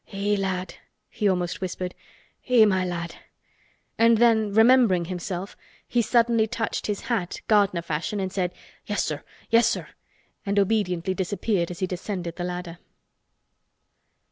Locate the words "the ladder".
12.37-12.79